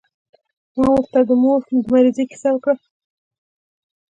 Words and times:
ما 0.77 0.85
ورته 0.93 1.19
د 1.29 1.31
مور 1.41 1.59
د 1.67 1.69
مريضۍ 1.91 2.25
کيسه 2.31 2.49
وکړه. 2.53 2.75